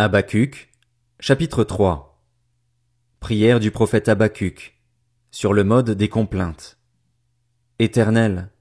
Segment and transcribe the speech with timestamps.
[0.00, 0.72] Habacuc,
[1.18, 2.22] chapitre 3
[3.18, 4.80] Prière du prophète Habacuc
[5.32, 6.78] sur le mode des complaintes.
[7.80, 8.52] Éternel,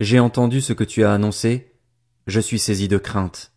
[0.00, 1.76] j'ai entendu ce que tu as annoncé,
[2.26, 3.52] je suis saisi de crainte.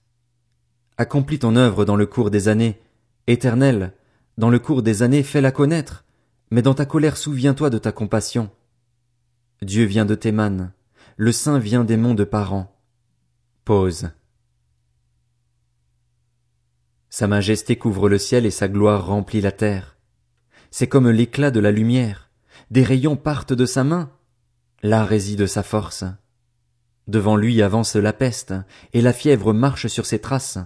[1.00, 2.80] Accomplis ton œuvre dans le cours des années,
[3.26, 3.94] Éternel,
[4.38, 6.06] dans le cours des années fais-la connaître,
[6.52, 8.52] mais dans ta colère souviens-toi de ta compassion.
[9.64, 10.72] Dieu vient de Théman,
[11.16, 12.80] le Saint vient des monts de Paran.
[13.66, 14.12] Pause.
[17.18, 19.98] Sa majesté couvre le ciel et sa gloire remplit la terre.
[20.70, 22.30] C'est comme l'éclat de la lumière.
[22.70, 24.12] Des rayons partent de sa main.
[24.84, 26.04] Là réside sa force.
[27.08, 28.54] Devant lui avance la peste,
[28.94, 30.60] et la fièvre marche sur ses traces.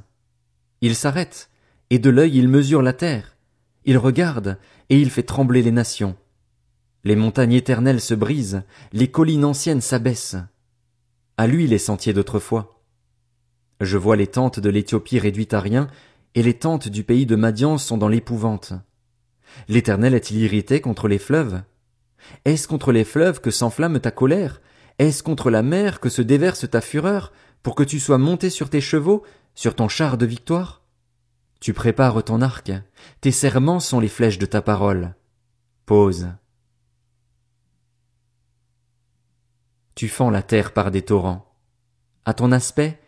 [0.81, 1.49] Il s'arrête,
[1.89, 3.38] et de l'œil il mesure la terre.
[3.86, 4.58] Il regarde,
[4.89, 6.17] et il fait trembler les nations.
[7.05, 10.36] Les montagnes éternelles se brisent, les collines anciennes s'abaissent.
[11.38, 12.81] À lui les sentiers d'autrefois.
[13.80, 15.88] Je vois les tentes de l'Éthiopie réduites à rien,
[16.35, 18.73] et les tentes du pays de Madian sont dans l'épouvante.
[19.67, 21.61] L'Éternel est-il irrité contre les fleuves?
[22.45, 24.61] Est-ce contre les fleuves que s'enflamme ta colère?
[25.00, 27.33] Est-ce contre la mer que se déverse ta fureur,
[27.64, 29.23] pour que tu sois monté sur tes chevaux,
[29.55, 30.81] sur ton char de victoire?
[31.59, 32.72] Tu prépares ton arc,
[33.20, 35.16] tes serments sont les flèches de ta parole.
[35.86, 36.30] Pause.
[39.95, 41.53] Tu fends la terre par des torrents.
[42.25, 43.00] À ton aspect,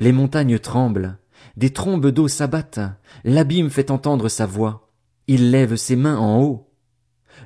[0.00, 1.18] les montagnes tremblent,
[1.56, 2.80] des trombes d'eau s'abattent,
[3.24, 4.90] l'abîme fait entendre sa voix,
[5.26, 6.70] il lève ses mains en haut.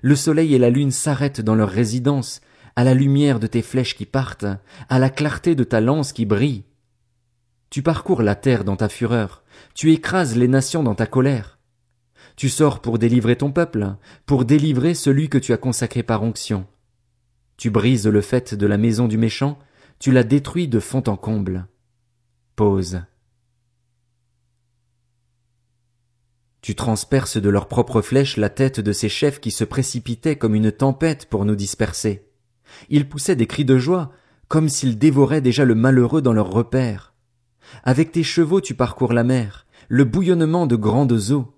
[0.03, 2.41] Le soleil et la lune s'arrêtent dans leur résidence,
[2.77, 4.47] à la lumière de tes flèches qui partent,
[4.89, 6.65] à la clarté de ta lance qui brille.
[7.71, 9.43] Tu parcours la terre dans ta fureur,
[9.75, 11.59] tu écrases les nations dans ta colère.
[12.37, 16.67] Tu sors pour délivrer ton peuple, pour délivrer celui que tu as consacré par onction.
[17.57, 19.59] Tu brises le fait de la maison du méchant,
[19.99, 21.67] tu la détruis de fond en comble.
[22.55, 23.01] Pause.
[26.67, 30.57] Tu transperces de leurs propres flèches la tête de ces chefs qui se précipitaient comme
[30.57, 32.27] une tempête pour nous disperser.
[32.91, 34.11] Ils poussaient des cris de joie,
[34.49, 37.15] comme s'ils dévoraient déjà le malheureux dans leurs repères.
[37.85, 41.55] Avec tes chevaux tu parcours la mer, le bouillonnement de grandes eaux.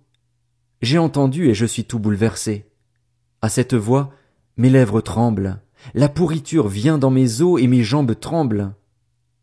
[0.82, 2.66] J'ai entendu et je suis tout bouleversé.
[3.40, 4.12] À cette voix,
[4.58, 5.62] mes lèvres tremblent,
[5.94, 8.74] la pourriture vient dans mes os et mes jambes tremblent.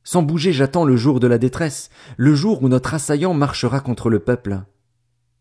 [0.03, 4.11] Sans bouger j'attends le jour de la détresse, le jour où notre assaillant marchera contre
[4.11, 4.61] le peuple.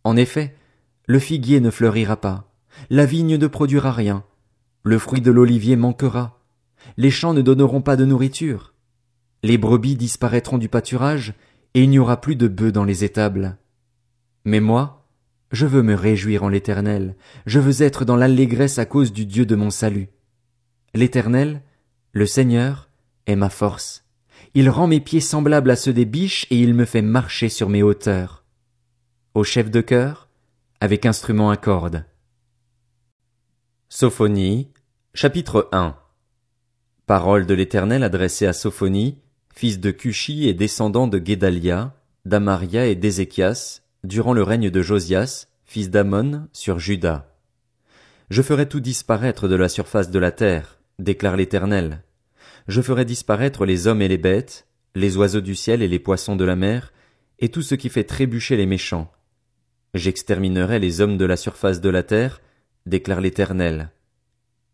[0.04, 0.54] En effet,
[1.06, 2.52] le figuier ne fleurira pas,
[2.90, 4.24] la vigne ne produira rien,
[4.82, 6.40] le fruit de l'olivier manquera,
[6.98, 8.74] les champs ne donneront pas de nourriture,
[9.42, 11.32] les brebis disparaîtront du pâturage,
[11.72, 13.56] et il n'y aura plus de bœufs dans les étables.
[14.44, 15.06] Mais moi,
[15.52, 17.16] je veux me réjouir en l'Éternel,
[17.46, 20.08] je veux être dans l'allégresse à cause du Dieu de mon salut.
[20.92, 21.62] L'Éternel,
[22.12, 22.90] le Seigneur,
[23.26, 24.04] est ma force.
[24.52, 27.68] Il rend mes pieds semblables à ceux des biches et il me fait marcher sur
[27.70, 28.43] mes hauteurs
[29.34, 30.28] au chef de chœur,
[30.80, 32.04] avec instrument à cordes.
[33.88, 34.70] Sophonie,
[35.12, 35.96] chapitre 1
[37.06, 39.18] Parole de l'Éternel adressée à Sophonie,
[39.52, 45.48] fils de Cushi et descendant de Guédalia, d'Amaria et d'Ézéchias, durant le règne de Josias,
[45.64, 47.34] fils d'Amon, sur Juda.
[48.30, 52.04] Je ferai tout disparaître de la surface de la terre, déclare l'Éternel.
[52.68, 56.36] Je ferai disparaître les hommes et les bêtes, les oiseaux du ciel et les poissons
[56.36, 56.92] de la mer,
[57.40, 59.10] et tout ce qui fait trébucher les méchants,
[59.94, 62.42] J'exterminerai les hommes de la surface de la terre,
[62.84, 63.90] déclare l'Éternel.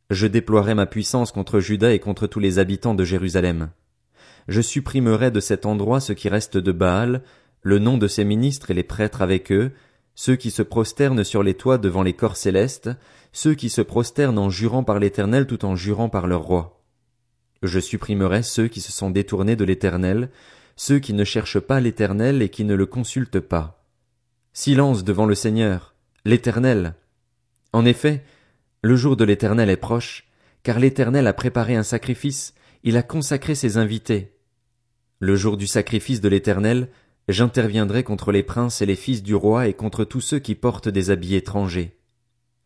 [0.08, 3.68] Je déploierai ma puissance contre Juda et contre tous les habitants de Jérusalem.
[4.48, 7.22] Je supprimerai de cet endroit ce qui reste de Baal,
[7.60, 9.72] le nom de ses ministres et les prêtres avec eux,
[10.14, 12.90] ceux qui se prosternent sur les toits devant les corps célestes,
[13.32, 16.82] ceux qui se prosternent en jurant par l'Éternel tout en jurant par leur roi.
[17.62, 20.30] Je supprimerai ceux qui se sont détournés de l'Éternel,
[20.76, 23.79] ceux qui ne cherchent pas l'Éternel et qui ne le consultent pas.
[24.52, 25.94] Silence devant le Seigneur,
[26.24, 26.94] l'Éternel.
[27.72, 28.24] En effet,
[28.82, 30.28] le jour de l'Éternel est proche,
[30.64, 34.36] car l'Éternel a préparé un sacrifice, il a consacré ses invités.
[35.20, 36.88] Le jour du sacrifice de l'Éternel,
[37.28, 40.88] j'interviendrai contre les princes et les fils du roi et contre tous ceux qui portent
[40.88, 41.96] des habits étrangers.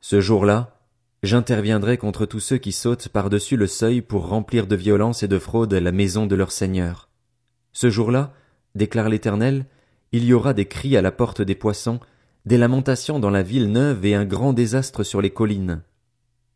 [0.01, 0.81] Ce jour-là,
[1.23, 5.39] j'interviendrai contre tous ceux qui sautent par-dessus le seuil pour remplir de violence et de
[5.39, 7.11] fraude la maison de leur Seigneur.
[7.73, 8.33] Ce jour-là,
[8.75, 9.67] déclare l'Éternel,
[10.15, 11.99] il y aura des cris à la porte des poissons,
[12.47, 15.83] des lamentations dans la ville neuve et un grand désastre sur les collines.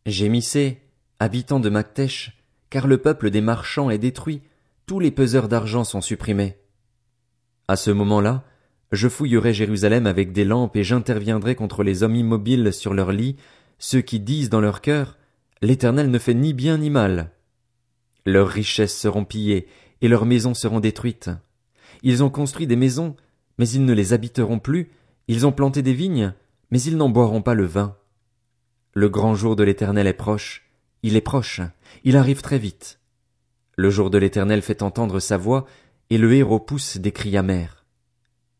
[0.06, 0.78] Gémissez,
[1.18, 2.38] habitants de Mactèche,
[2.70, 4.42] car le peuple des marchands est détruit,
[4.86, 6.56] tous les peseurs d'argent sont supprimés.
[7.66, 8.44] À ce moment-là,
[8.92, 13.34] je fouillerai Jérusalem avec des lampes et j'interviendrai contre les hommes immobiles sur leurs lits,
[13.80, 15.18] ceux qui disent dans leur cœur,
[15.62, 17.32] l'Éternel ne fait ni bien ni mal.
[18.24, 19.66] Leurs richesses seront pillées
[20.00, 21.30] et leurs maisons seront détruites.
[22.04, 23.16] Ils ont construit des maisons,
[23.58, 24.90] mais ils ne les habiteront plus,
[25.30, 26.32] Ils ont planté des vignes,
[26.70, 27.96] mais ils n'en boiront pas le vin.
[28.94, 30.70] Le grand jour de l'Éternel est proche,
[31.02, 31.60] il est proche,
[32.02, 32.98] il arrive très vite.
[33.76, 35.66] Le jour de l'Éternel fait entendre sa voix,
[36.10, 37.84] et le héros pousse des cris amers.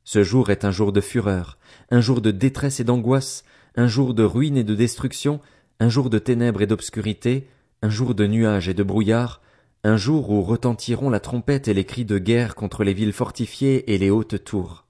[0.05, 1.59] Ce jour est un jour de fureur,
[1.91, 3.45] un jour de détresse et d'angoisse,
[3.77, 5.41] un jour de ruine et de destruction,
[5.81, 7.49] un jour de ténèbres et d'obscurité,
[7.83, 9.41] un jour de nuages et de brouillard,
[9.85, 13.93] un jour où retentiront la trompette et les cris de guerre contre les villes fortifiées
[13.93, 14.88] et les hautes tours.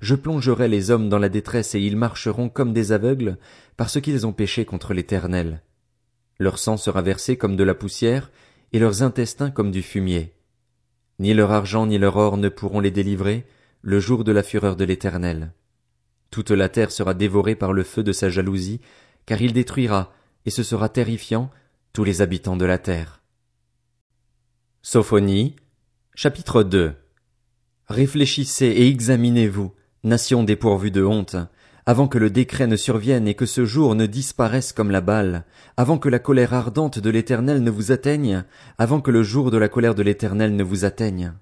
[0.00, 3.38] Je plongerai les hommes dans la détresse et ils marcheront comme des aveugles,
[3.76, 5.62] parce qu'ils ont péché contre l'Éternel.
[6.38, 8.30] Leur sang sera versé comme de la poussière,
[8.72, 10.34] et leurs intestins comme du fumier.
[11.18, 13.46] Ni leur argent ni leur or ne pourront les délivrer,
[13.82, 15.52] le jour de la fureur de l'Éternel.
[16.30, 18.80] Toute la terre sera dévorée par le feu de sa jalousie,
[19.26, 20.12] car il détruira,
[20.46, 21.50] et ce sera terrifiant,
[21.92, 23.22] tous les habitants de la terre.
[24.82, 25.56] Sophonie,
[26.14, 26.94] chapitre 2
[27.88, 29.72] Réfléchissez et examinez-vous,
[30.04, 31.36] nation dépourvue de honte,
[31.86, 35.46] avant que le décret ne survienne et que ce jour ne disparaisse comme la balle,
[35.78, 38.44] avant que la colère ardente de l'Éternel ne vous atteigne,
[38.76, 41.32] avant que le jour de la colère de l'Éternel ne vous atteigne.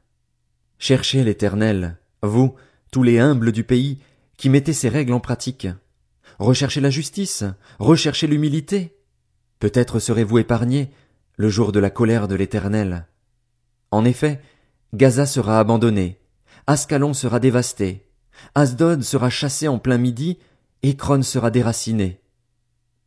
[0.78, 2.54] Cherchez l'Éternel, vous,
[2.92, 3.98] tous les humbles du pays,
[4.36, 5.66] qui mettez ces règles en pratique.
[6.38, 7.42] Recherchez la justice,
[7.80, 8.96] recherchez l'humilité.
[9.58, 10.92] Peut-être serez-vous épargnés
[11.36, 13.08] le jour de la colère de l'Éternel.
[13.90, 14.40] En effet,
[14.94, 16.20] Gaza sera abandonnée,
[16.68, 18.08] Ascalon sera dévasté,
[18.56, 20.38] Asdod sera chassé en plein midi,
[20.82, 22.20] Ekron sera déraciné.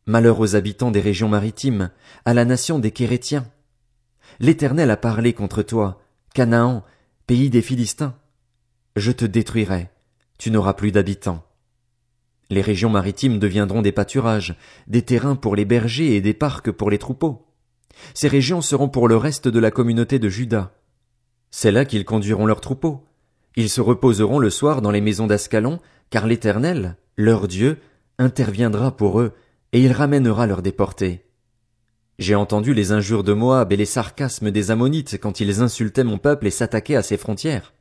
[0.06, 1.90] Malheur aux habitants des régions maritimes,
[2.24, 3.46] à la nation des Kérétiens.
[4.38, 6.00] L'Éternel a parlé contre toi,
[6.32, 6.84] Canaan,
[7.26, 8.16] pays des Philistins.
[8.96, 9.90] Je te détruirai,
[10.38, 11.44] tu n'auras plus d'habitants.
[12.48, 16.90] Les régions maritimes deviendront des pâturages, des terrains pour les bergers et des parcs pour
[16.90, 17.46] les troupeaux.
[18.14, 20.72] Ces régions seront pour le reste de la communauté de Juda.
[21.50, 23.04] C'est là qu'ils conduiront leurs troupeaux.
[23.56, 25.80] Ils se reposeront le soir dans les maisons d'Ascalon,
[26.10, 27.78] car l'Éternel, leur Dieu,
[28.18, 29.32] interviendra pour eux,
[29.72, 31.24] et il ramènera leurs déportés.
[32.18, 36.18] J'ai entendu les injures de Moab et les sarcasmes des Ammonites quand ils insultaient mon
[36.18, 37.72] peuple et s'attaquaient à ses frontières.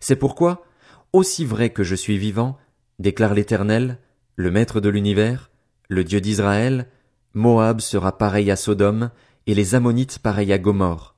[0.00, 0.64] C'est pourquoi,
[1.12, 2.56] aussi vrai que je suis vivant,
[2.98, 3.98] déclare l'Éternel,
[4.36, 5.50] le Maître de l'univers,
[5.88, 6.88] le Dieu d'Israël,
[7.34, 9.10] Moab sera pareil à Sodome,
[9.46, 11.16] et les Ammonites pareils à Gomorre.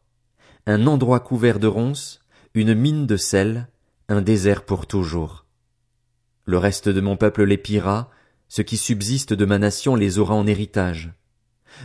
[0.67, 2.21] Un endroit couvert de ronces,
[2.55, 3.69] une mine de sel,
[4.09, 5.47] un désert pour toujours.
[6.45, 8.11] Le reste de mon peuple les pillera,
[8.49, 11.13] ce qui subsiste de ma nation les aura en héritage.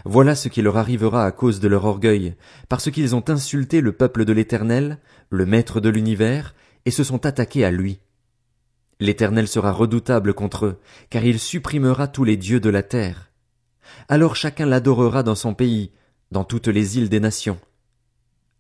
[0.05, 2.35] Voilà ce qui leur arrivera à cause de leur orgueil,
[2.69, 6.53] parce qu'ils ont insulté le peuple de l'Éternel, le Maître de l'univers,
[6.85, 7.99] et se sont attaqués à lui.
[8.99, 10.79] L'Éternel sera redoutable contre eux,
[11.09, 13.31] car il supprimera tous les dieux de la terre.
[14.07, 15.91] Alors chacun l'adorera dans son pays,
[16.29, 17.59] dans toutes les îles des nations.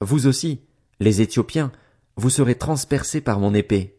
[0.01, 0.61] Vous aussi,
[0.99, 1.71] les Éthiopiens,
[2.17, 3.97] vous serez transpercés par mon épée.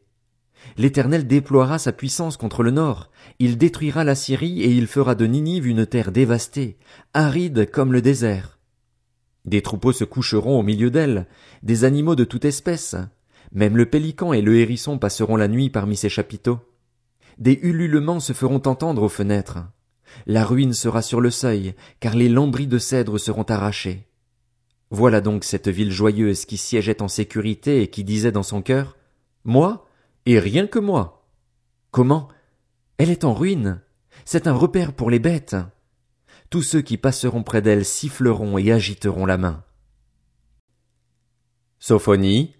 [0.76, 5.26] L'Éternel déploiera sa puissance contre le nord, il détruira la Syrie et il fera de
[5.26, 6.78] Ninive une terre dévastée,
[7.14, 8.58] aride comme le désert.
[9.44, 11.26] Des troupeaux se coucheront au milieu d'elle,
[11.62, 12.96] des animaux de toute espèce.
[13.52, 16.60] Même le pélican et le hérisson passeront la nuit parmi ses chapiteaux.
[17.38, 19.58] Des ululements se feront entendre aux fenêtres.
[20.26, 24.06] La ruine sera sur le seuil, car les lambris de cèdre seront arrachés.
[24.94, 28.98] Voilà donc cette ville joyeuse qui siégeait en sécurité et qui disait dans son cœur
[29.44, 29.88] Moi,
[30.26, 31.26] et rien que moi.
[31.90, 32.28] Comment?
[32.98, 33.81] Elle est en ruine.
[34.26, 35.56] C'est un repère pour les bêtes.
[36.50, 39.64] Tous ceux qui passeront près d'elle siffleront et agiteront la main.
[41.78, 42.55] Sophonie,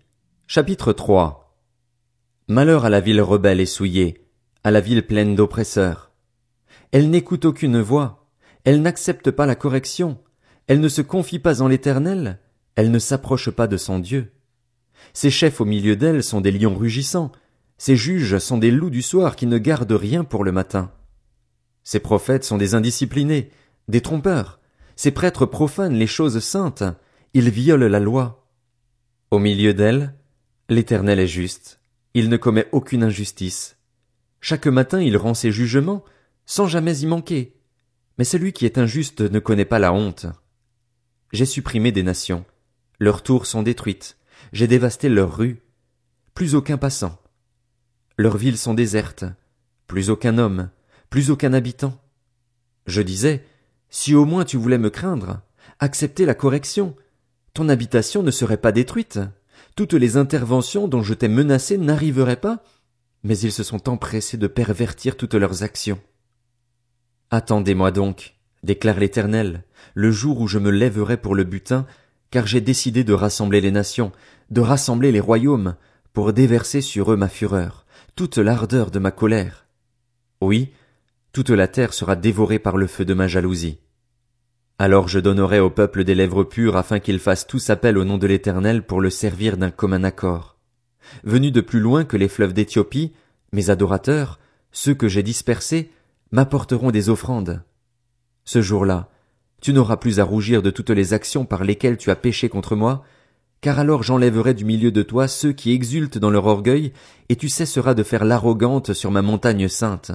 [0.47, 1.55] chapitre 3
[2.49, 4.27] Malheur à la ville rebelle et souillée,
[4.65, 6.13] à la ville pleine d'oppresseurs.
[6.93, 8.27] Elle n'écoute aucune voix,
[8.65, 10.19] elle n'accepte pas la correction,
[10.73, 12.39] elle ne se confie pas en l'Éternel,
[12.77, 14.33] elle ne s'approche pas de son Dieu.
[15.13, 17.31] Ses chefs au milieu d'elle sont des lions rugissants,
[17.77, 20.91] ses juges sont des loups du soir qui ne gardent rien pour le matin.
[21.85, 23.51] Ses prophètes sont des indisciplinés,
[23.89, 24.61] des trompeurs,
[24.97, 26.85] ses prêtres profanent les choses saintes,
[27.35, 28.49] ils violent la loi.
[29.31, 30.15] Au milieu d'elle,
[30.71, 31.81] l'Éternel est juste,
[32.15, 33.77] il ne commet aucune injustice.
[34.41, 36.03] Chaque matin il rend ses jugements,
[36.47, 37.59] sans jamais y manquer.
[38.17, 40.29] Mais celui qui est injuste ne connaît pas la honte.
[41.33, 42.45] J'ai supprimé des nations.
[42.99, 44.17] Leurs tours sont détruites.
[44.53, 45.63] J'ai dévasté leurs rues.
[46.35, 47.19] Plus aucun passant.
[48.19, 49.25] Leurs villes sont désertes.
[49.87, 50.71] Plus aucun homme.
[51.09, 51.99] Plus aucun habitant.
[52.87, 53.45] Je disais,
[53.89, 55.41] si au moins tu voulais me craindre,
[55.79, 56.97] accepter la correction,
[57.55, 59.21] ton habitation ne serait pas détruite.
[59.77, 62.63] Toutes les interventions dont je t'ai menacé n'arriveraient pas,
[63.23, 66.01] mais ils se sont empressés de pervertir toutes leurs actions.
[67.31, 69.65] Attendez-moi donc, déclare l'Éternel,
[69.95, 71.87] le jour où je me lèverai pour le butin,
[72.31, 74.13] car j'ai décidé de rassembler les nations,
[74.51, 75.77] de rassembler les royaumes,
[76.13, 79.67] pour déverser sur eux ma fureur, toute l'ardeur de ma colère.
[80.41, 80.73] Oui,
[81.33, 83.79] toute la terre sera dévorée par le feu de ma jalousie.
[84.79, 88.19] Alors je donnerai au peuple des lèvres pures afin qu'ils fassent tous appel au nom
[88.19, 90.59] de l'Éternel pour le servir d'un commun accord.
[91.25, 93.13] Venus de plus loin que les fleuves d'Éthiopie,
[93.53, 94.39] mes adorateurs,
[94.73, 95.91] ceux que j'ai dispersés,
[96.31, 97.63] m'apporteront des offrandes.
[98.45, 99.09] Ce jour-là,
[99.61, 102.75] tu n'auras plus à rougir de toutes les actions par lesquelles tu as péché contre
[102.75, 103.05] moi,
[103.61, 106.93] car alors j'enlèverai du milieu de toi ceux qui exultent dans leur orgueil,
[107.29, 110.11] et tu cesseras de faire l'arrogante sur ma montagne sainte.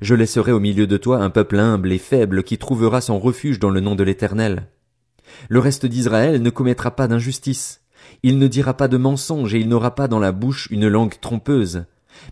[0.00, 3.58] Je laisserai au milieu de toi un peuple humble et faible qui trouvera son refuge
[3.58, 4.68] dans le nom de l'Éternel.
[5.48, 7.80] Le reste d'Israël ne commettra pas d'injustice.
[8.22, 11.18] Il ne dira pas de mensonge et il n'aura pas dans la bouche une langue
[11.20, 11.84] trompeuse.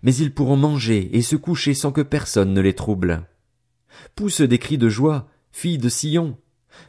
[0.02, 3.26] Mais ils pourront manger et se coucher sans que personne ne les trouble.
[4.14, 6.36] Pousse des cris de joie, fille de Sion.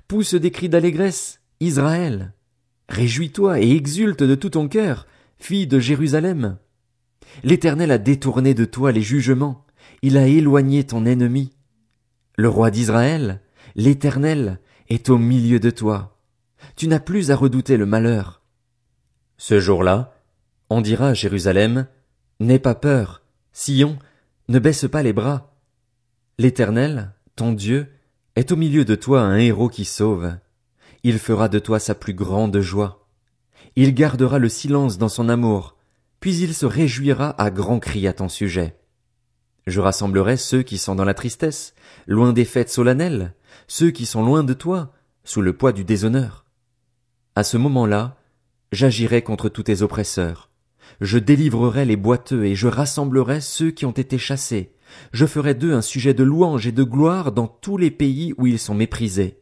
[0.08, 2.34] Pousse des cris d'allégresse, Israël.
[2.90, 5.08] Réjouis-toi et exulte de tout ton cœur,
[5.38, 6.58] fille de Jérusalem.
[7.44, 9.66] L'Éternel a détourné de toi les jugements,
[10.02, 11.52] il a éloigné ton ennemi.
[12.38, 13.42] Le roi d'Israël,
[13.76, 16.20] l'Éternel, est au milieu de toi.
[16.76, 18.42] Tu n'as plus à redouter le malheur.
[19.38, 20.16] Ce jour-là,
[20.70, 21.88] on dira à Jérusalem,
[22.40, 23.98] N'aie pas peur, Sion,
[24.50, 25.53] ne baisse pas les bras.
[26.40, 27.88] L'Éternel, ton Dieu,
[28.36, 30.36] est au milieu de toi un héros qui sauve.
[31.04, 33.08] Il fera de toi sa plus grande joie.
[33.76, 35.76] Il gardera le silence dans son amour,
[36.20, 38.80] puis il se réjouira à grands cris à ton sujet.
[39.68, 41.76] Je rassemblerai ceux qui sont dans la tristesse,
[42.08, 43.36] loin des fêtes solennelles,
[43.68, 44.92] ceux qui sont loin de toi,
[45.24, 46.46] sous le poids du déshonneur.
[47.36, 48.18] À ce moment-là,
[48.72, 50.50] j'agirai contre tous tes oppresseurs.
[51.00, 54.74] Je délivrerai les boiteux et je rassemblerai ceux qui ont été chassés.
[55.12, 58.48] Je ferai d'eux un sujet de louange et de gloire dans tous les pays où
[58.48, 59.40] ils sont méprisés.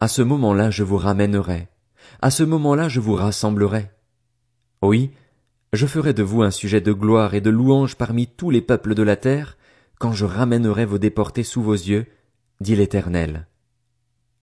[0.00, 1.68] À ce moment-là, je vous ramènerai.
[2.20, 3.90] À ce moment-là, je vous rassemblerai.
[4.82, 5.10] Oui,
[5.72, 8.94] je ferai de vous un sujet de gloire et de louange parmi tous les peuples
[8.94, 9.56] de la terre,
[9.98, 12.06] quand je ramènerai vos déportés sous vos yeux,
[12.60, 13.46] dit l'Éternel.